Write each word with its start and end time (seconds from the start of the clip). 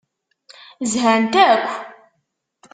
Zhant 0.91 1.33
akk. 1.49 1.67